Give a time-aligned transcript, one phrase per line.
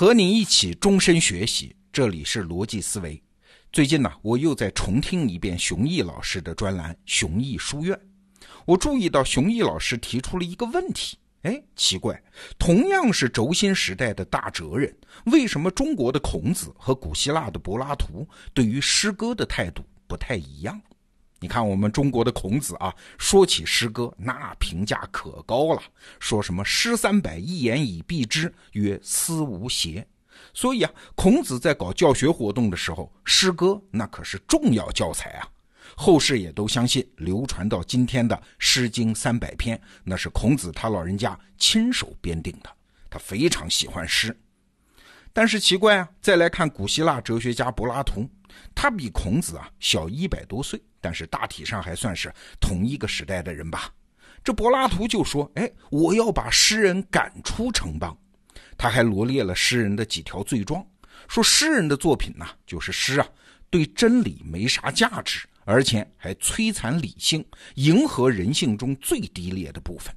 [0.00, 3.22] 和你一起终身学习，这里是逻辑思维。
[3.70, 7.94] 最近呢，我又在重听一遍熊毅老师的专栏《熊毅书院》，
[8.64, 12.18] 我注意到熊毅老师提出了一个问题：哎，奇怪，
[12.58, 14.96] 同样是轴心时代的大哲人，
[15.26, 20.80] 为什么中国的孔子和古希腊的柏拉图对于诗歌的态度不太一样？
[21.42, 25.82] 你看，我们中国的孔子啊，说起诗歌，那评价可高了，
[26.18, 30.06] 说什么“诗三百，一言以蔽之，曰思无邪”。
[30.52, 35.48] 所以啊，孔子在搞教学活动的时候，诗歌那可是重要教材啊。
[35.96, 42.70] 后世也都相信，流传到今天的《诗经》三百篇，那是孔子他老人家亲手编订的。
[43.08, 44.38] 他非常喜欢诗。
[45.32, 48.28] 但是奇怪啊，再来看古希腊哲学家柏拉图，
[48.74, 50.80] 他比孔子啊小一百多岁。
[51.02, 52.30] 但是大体上还算是
[52.60, 53.90] 同一个时代的人吧。
[54.44, 58.14] 这柏拉图就说：“哎，我要把诗人赶出城邦。”
[58.76, 60.86] 他还罗列了诗人的几条罪状，
[61.26, 63.26] 说诗人的作品呢，就是诗啊，
[63.70, 67.42] 对真理没啥价值，而且还摧残理性，
[67.76, 70.14] 迎合人性中最低劣的部分。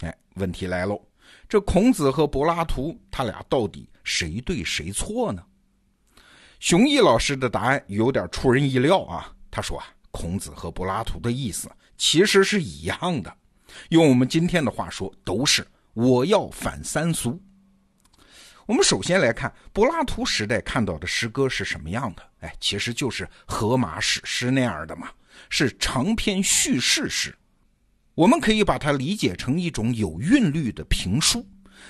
[0.00, 0.98] 哎，问题来喽，
[1.52, 5.44] 这孔子和柏拉图他俩到底谁对谁错呢？
[6.60, 9.84] 熊毅老师的答案有点出人意料啊，他说啊。
[10.10, 13.36] 孔子和柏拉图的意思其实是一样的，
[13.90, 17.38] 用我们今天的话说，都是我要反三俗。
[18.64, 22.22] 我们首先来看柏拉图时代看到的诗歌是什么样的？
[22.40, 25.10] 哎，其实就是荷马史诗那样的嘛，
[25.50, 27.36] 是长篇叙事诗。
[28.14, 31.46] 我们可以把它理解成一种有韵律的评书。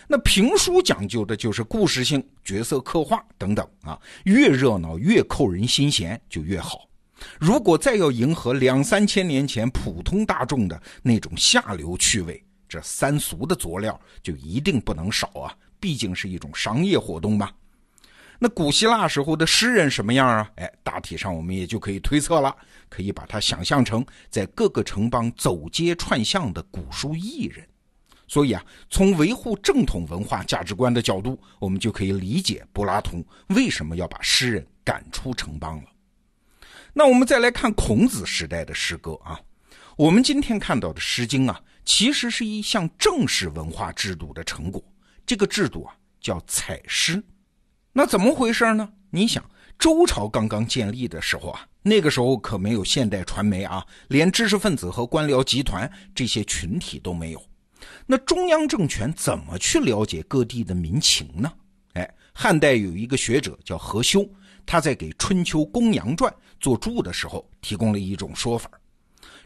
[0.09, 6.89] 那评书讲究的就是故事性、角色刻画等等啊，越热闹越扣人心弦就越好。
[7.39, 15.55] 如果再要迎合两三千年前普通大众的那种下流趣味，这三俗的佐料就一定不能少啊！
[15.79, 17.51] 毕竟是一种商业活动嘛。
[18.45, 20.51] 那古希腊时候的诗人什么样啊？
[20.57, 22.53] 哎，大体上我们也就可以推测了，
[22.89, 27.65] 可以把它想象成在各个城邦走街串巷的古书艺人。
[28.27, 28.61] 所以啊，
[28.91, 35.85] 从维护正统文化价值观的角度，我们就可以理解柏拉图为什么要把诗人赶出城邦了。
[36.93, 39.41] 那我们再来看孔子时代的诗歌啊，
[39.97, 44.83] 我们今天看到的《诗经》啊，其实是一项正式文化制度的成果。
[45.25, 47.23] 这个制度啊，叫采诗。
[47.95, 48.89] 那怎么回事呢？
[49.11, 49.45] 你想，
[49.79, 57.43] 周朝刚刚建立的时候啊，那个时候可没有现代传媒啊，连知识分子和官僚集团这些群体都没有。
[58.07, 61.53] 那中央政权怎么去了解各地的民情呢？
[61.93, 64.27] 哎，汉代有一个学者叫何修。
[64.65, 68.71] 他在给《春秋公羊传》做注的时候，提供了一种说法：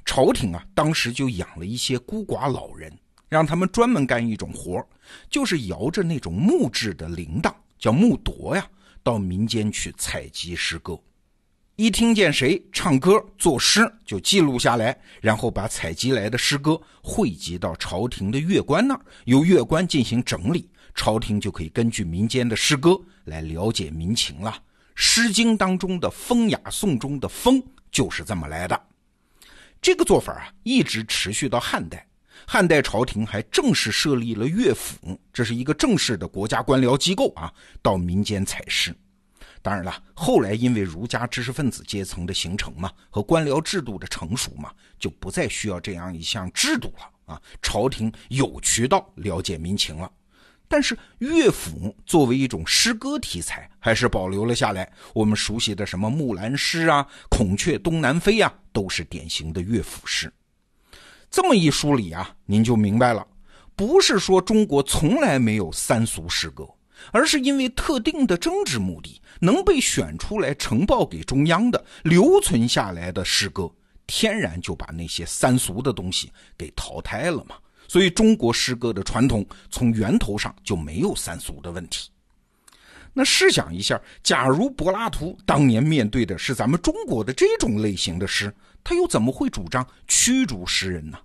[0.05, 2.97] 朝廷啊，当时就养了一些孤寡老人，
[3.29, 4.87] 让他们专门干一种活
[5.29, 8.67] 就是摇着那种木质的铃铛，叫木铎呀，
[9.03, 10.99] 到民间去采集诗歌。
[11.77, 24.51] 一听见谁唱歌作诗，就记录下来，然后把采集来的诗歌汇集到朝廷的乐官那儿，由乐官进行整理，朝廷就可以根据民间的诗歌来了解民情了。
[24.95, 27.63] 《诗经》当中的风雅颂中的“风”
[27.93, 28.83] 就是这么来的。
[29.83, 32.09] 这个做法啊，一直持续到汉代。
[32.47, 37.53] 汉代朝廷还正式设立了乐府，这是一个正式的国家官僚机构啊，
[37.83, 38.95] 到民间采诗。
[39.61, 47.43] 当然了，后来因为儒家知识分子阶层的形成嘛，和官僚制度的成熟嘛，就不再需要这样一项制度了啊。
[47.61, 50.09] 朝廷有渠道了解民情了。
[50.69, 54.89] 但是乐府作为一种诗歌题材，还是保留了下来。
[55.15, 60.33] 我们熟悉的什么《木兰诗》啊，《孔雀东南飞》呀，都是典型的乐府诗。
[61.31, 63.27] 这么一梳理啊，您就明白了，
[63.75, 66.67] 不是说中国从来没有三俗诗歌，
[67.13, 73.71] 而是因为特定的政治目的，能被选出来呈报给中央的、留存下来的诗歌，
[74.07, 77.57] 天然就把那些三俗的东西给淘汰了嘛。
[77.89, 82.11] 所以，中国诗歌的传统从源头上就没有三俗的问题。
[83.13, 88.53] 那试想一下，假如柏拉图当年面对的是咱们中国的这种类型的诗，
[88.89, 91.19] 他又怎么会主张驱逐诗人呢？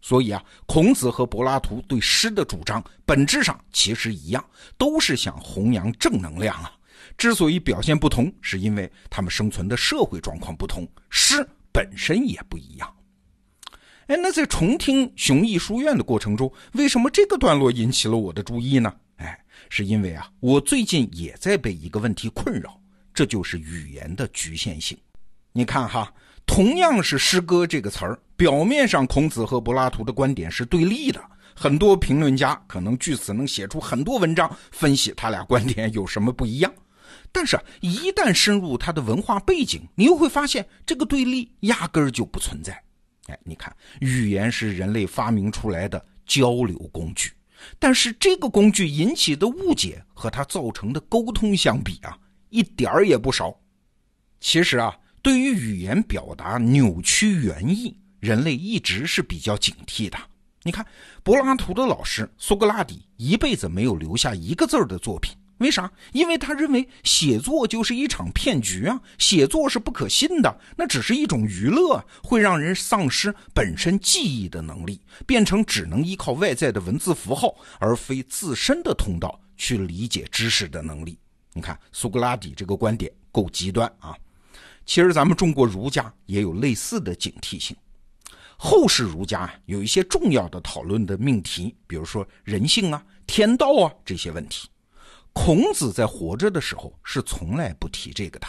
[0.00, 4.44] 所以啊，孔子和柏拉图对诗的主张本质上其实一样，
[4.76, 6.72] 都是想弘扬正能量啊。
[7.16, 12.96] 之所以表现不同，是因为他们生存的社会状况不同，诗本身也不一样。
[14.06, 18.94] 哎，那在重听雄毅书院的过程中，为什么这个段落引起了我的注意呢？
[19.16, 22.80] 哎，是因为啊，我最近也在被一个问题困扰，
[23.12, 24.96] 这就是语言的局限性。
[25.50, 26.14] 你看哈，
[26.58, 31.22] 同样是诗歌这个词儿，表面上孔子和柏拉图的观点是对立的，
[31.54, 36.74] 很多评论家可能据此能写出很多文章，分析他俩观点有什么不一样。
[37.30, 42.72] 但是，一旦深入他的文化背景，你又会发现这个对立压根儿就不存在。
[43.28, 47.30] 哎，你看，语言是人类发明出来的交流工具，
[47.78, 52.18] 但是这个工具引起的误解和它造成的沟通相比啊，
[52.48, 53.56] 一点儿也不少。
[54.40, 60.18] 其实啊，对于语言表达扭曲原意，人类一直是比较警惕的。
[60.62, 60.84] 你看，
[61.22, 65.36] 柏拉图的老师苏格拉底一辈子没有留下一个字儿的作品。
[65.58, 65.90] 为啥？
[66.12, 69.00] 因为他认为写作就是一场骗局啊！
[69.18, 81.18] 写作是不可信的，那只是一种娱乐，会让人丧失本身记忆的能力，变成只能依靠外在的文字符号，而非自身的通道去理解知识的能力。
[81.52, 84.14] 你看苏格拉底这个观点够极端啊！
[84.88, 87.76] 其实咱们中国儒家也有类似的警惕性。
[88.56, 94.66] 后世儒家有一些重要的讨论的命题，比如说人性啊、天道啊这些问题。
[95.34, 98.46] 孔子在活着的时候是从来不提这个的。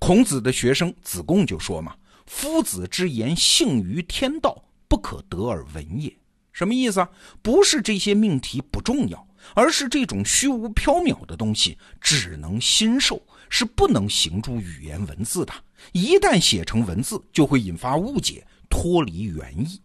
[0.00, 1.94] 孔子的学生子贡就说嘛
[2.26, 6.12] ：“夫子之言性于天道，不可得而闻也。”
[6.52, 7.08] 什么意思啊？
[7.42, 15.52] 不是这些命题不重要，而是这种虚无缥缈的东西只能心受，是不能行诸语言文字的。
[15.92, 19.80] 一旦写成文字，就会引发误解，脱离原意。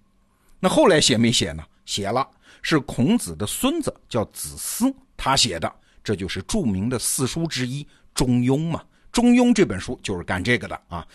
[0.59, 1.63] 那后来写没写呢？
[1.85, 2.27] 写了，
[2.61, 5.71] 是孔子的孙子叫子思，他写的。
[6.03, 8.79] 这就是著名的四书之一《中庸》嘛，
[9.11, 11.07] 《中庸》这本书就是干这个的啊。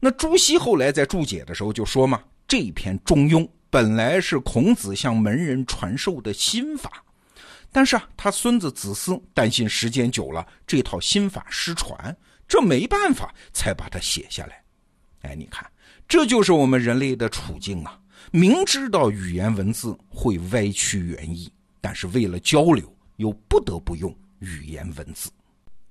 [0.00, 7.04] 那朱熹后来在注解的时候就说嘛，这篇《中庸》本来是孔子向门人传授的心法，
[7.74, 12.16] 但是啊，他孙子子思担心时间久了这套心法失传，
[12.46, 14.62] 这没办法才把它写下来。
[15.22, 15.68] 哎，你看，
[16.06, 17.98] 这就是我们人类的处境啊！
[18.30, 21.50] 明知道语言文字会歪曲原意，
[21.80, 24.16] 但是为了交流，又不得不用。
[24.38, 25.28] 语言文字，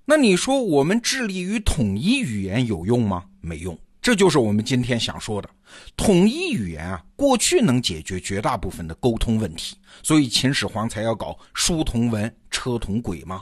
[0.05, 3.25] 那你说我们致力于统一语言有用吗？
[3.41, 3.77] 没用。
[4.03, 5.49] 这就是我们今天想说的，
[5.95, 13.41] 统一语言啊，过去能解决绝大部分的沟通问题，所以秦始皇才要搞书同文，车同轨嘛。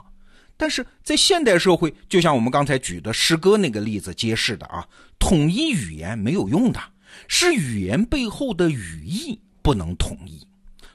[0.55, 4.87] 但是在现代社会，就像我们刚才举的诗歌那个例子揭示的啊，
[5.17, 6.79] 统一语言没有用的，
[7.27, 10.45] 是语言背后的语义不能统一。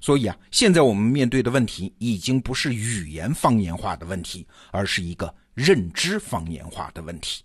[0.00, 7.42] 所以啊，现在我们面对的问题已经不是语言方言化的问题，而是一个认知方言化的问题。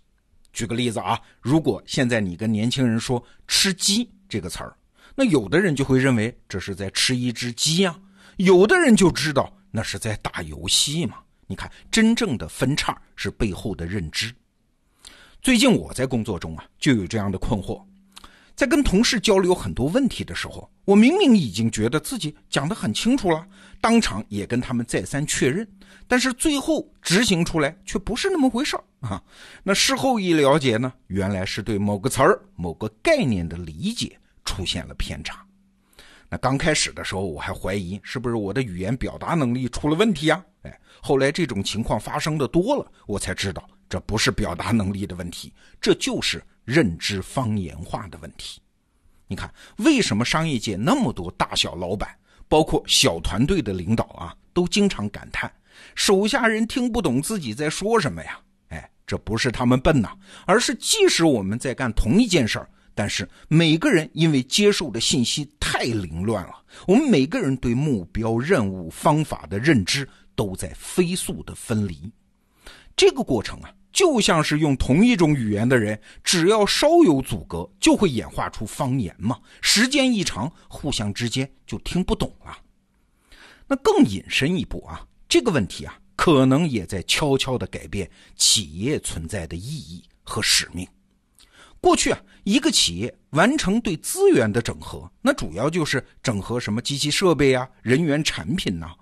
[0.52, 4.76] 举个例子啊，如果现在你跟年轻人说“吃鸡”这个词儿，
[5.14, 7.98] 那有的人就会认为这是在吃一只鸡呀，
[8.36, 11.18] 有的人就知道那是在打游戏嘛。
[11.46, 14.34] 你看，真正的分叉是背后的认知。
[15.42, 17.82] 最近我在工作中啊，就有这样的困惑。
[18.54, 23.46] 在跟同事交流很多问题的时候，我明明已经觉得自己讲得很清楚了，
[23.80, 25.66] 当场也跟他们再三确认，
[26.06, 29.22] 但是最后执行出来却不是那么回事儿啊！
[29.62, 35.44] 那事后一了解呢，原来是对某个词儿、某个概念的理解出现了偏差。
[36.28, 40.44] 那刚开始的时候，我还怀疑是不是我的语言表达能力出了问题啊？
[40.62, 46.42] 哎，后来这种情况发生的多了，我才知道这不是表达能力的问题，这就是。
[46.64, 48.60] 认知方言化的问题，
[49.26, 52.14] 你看，为什么商业界那么多大小老板，
[52.48, 55.52] 包括小团队的领导啊，都经常感叹
[55.94, 58.40] 手下人听不懂自己在说什么呀？
[58.68, 72.12] 哎，这不是他们笨呐，而是即使我们在干同一件事儿，但是每个人因为接受的信息太凌乱了，我们每个人对目标、任务、方法的认知都在飞速的分离，
[72.94, 73.70] 这个过程啊。
[73.92, 79.38] 就像是用同一种语言的人，只要稍有阻隔，就会演化出方言嘛。
[79.60, 82.56] 时间一长，互相之间就听不懂了。
[83.68, 90.86] 那更引申一步啊，这个问题啊，可能也在悄悄地改变企业存在的意义和使命。
[91.80, 98.94] 过去啊，一个企业完成对资源的整合，那主要就是整合什么机器设备啊、人员、产品呐。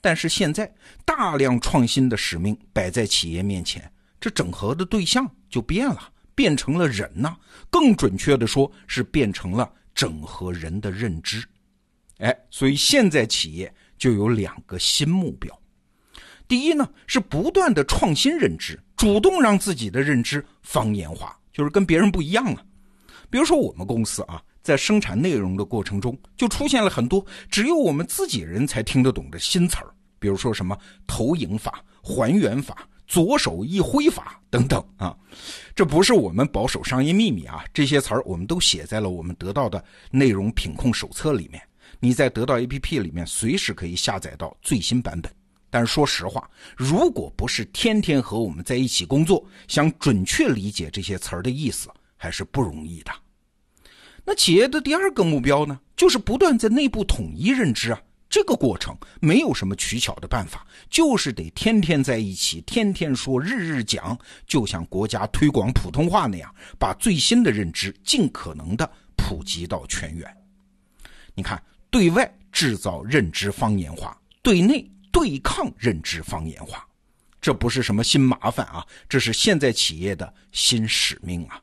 [0.00, 0.72] 但是现在，
[1.04, 3.92] 大量创新的使命摆在企业面前。
[4.20, 7.36] 这整合的对象就变了，变成了人呐。
[7.70, 11.42] 更准确的说，是变成了整合人的认知。
[12.18, 15.58] 哎，所以现在企业就有两个新目标。
[16.46, 22.62] 第一呢，是不断的创新认知，主动让自己的认知方言化，就是跟别人不一样啊。
[23.30, 32.86] 比如说我们公司啊，在生产内容的过程中，就出现了很多只有我们自己人才听得懂的新词儿，比如说什么投影法、还原法。
[33.10, 35.16] 左手一挥法等等啊，
[35.74, 41.60] 这不是我们保守商业秘密啊，这些词儿我们都写在了我们得到的内容品控手册里面。
[41.98, 45.30] 你在得到 APP 里面随时可以下载到最新版本。
[45.70, 53.10] 但是说实话，如果不是天天和我们在一起工作，想准确理解这些词儿的意思，还是不容易的。
[54.24, 58.00] 那企业的第二个目标呢，就是不断在内部统一认知啊。
[58.30, 70.32] 这个过程没有什么取巧的办法，就是得天天在一起，天天说，日日讲，就像国家推广普通话那样，把最新的认知尽可能的普及到全员。
[71.34, 71.60] 你看，
[71.90, 76.86] 对外制造认知方言化，对内对抗认知方言化，
[77.40, 81.60] 这不是什么新麻烦啊，这是现在企业的新使命啊。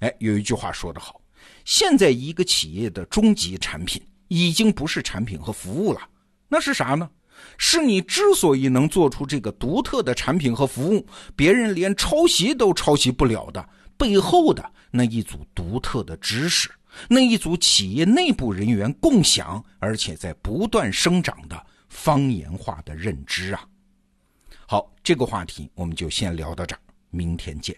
[0.00, 1.20] 哎，有一句话说得好，
[1.64, 4.02] 现在一个企业的终极产品。
[4.28, 6.00] 已经不是产品和服务了，
[6.48, 7.10] 那是啥呢？
[7.56, 11.06] 是你之所以能做出这个独特的产品和服务，
[11.36, 16.68] 别人连抄袭都抄袭不了的背后的那一组独特的知识，
[17.08, 23.64] 那一组企业内部人员共享而且在不断生长的方言化的认知啊！
[24.66, 26.80] 好，这个话题我们就先聊到这儿，
[27.10, 27.76] 明天见。